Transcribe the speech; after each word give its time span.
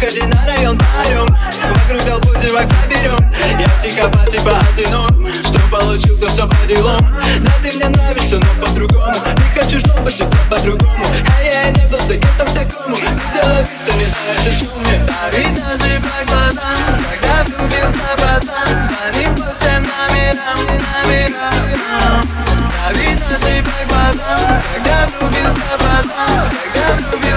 Выходи 0.00 0.22
на 0.22 0.46
район 0.46 0.78
парем 0.78 1.26
Вокруг 1.68 2.02
толпу 2.04 2.38
зевак 2.38 2.66
заберем. 2.70 3.18
Я 3.58 3.68
психопат, 3.78 4.30
типа 4.30 4.58
а 4.58 4.64
ты 4.74 4.88
норм 4.88 5.30
Что 5.30 5.60
получил, 5.70 6.16
то 6.18 6.26
все 6.26 6.48
по 6.48 6.56
делам 6.66 6.98
Да 7.40 7.52
ты 7.62 7.70
мне 7.72 7.86
нравишься, 7.90 8.38
но 8.38 8.66
по-другому. 8.66 9.12
Не 9.12 9.60
хочу, 9.60 9.78
чтобы 9.78 10.08
все 10.08 10.26
по-другому. 10.48 11.04
А 11.04 11.42
я 11.42 11.70
не 11.70 11.86
был 11.88 11.98
таким-то 11.98 12.46
в 12.46 12.54
такому. 12.54 12.94
Ты 12.94 13.66
ты 13.84 13.92
не 13.98 14.06
знаешь, 14.06 14.40
о 14.40 14.58
чем 14.58 14.68
мне 14.80 14.96
А 15.20 15.36
видно 15.36 15.70
же 15.76 16.00
по 16.00 16.32
глазам 16.32 16.76
Когда 17.10 17.44
влюбился 17.44 17.98
в 17.98 18.16
пацан 18.16 18.68
Звонил 18.88 19.44
по 19.44 19.54
всем 19.54 19.82
номерам, 19.82 20.60
номерам. 21.04 22.24
А 22.86 22.92
видно 22.94 23.38
же 23.38 23.62
по 23.64 23.70
глазам 23.92 24.62
Когда 24.74 25.08
влюбился 25.18 25.60
в 25.60 25.76
пацан 25.76 26.48
Когда 26.72 27.10
влюбился 27.10 27.29